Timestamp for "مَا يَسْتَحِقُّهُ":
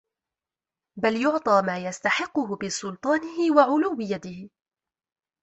1.65-2.55